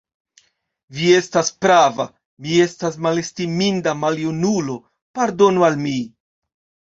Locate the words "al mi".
5.69-5.95